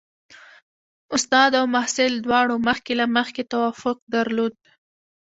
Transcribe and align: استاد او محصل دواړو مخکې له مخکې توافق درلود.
استاد 1.15 1.51
او 1.59 1.65
محصل 1.75 2.13
دواړو 2.25 2.55
مخکې 2.67 2.93
له 2.99 3.05
مخکې 3.17 3.43
توافق 3.51 3.97
درلود. 4.15 4.53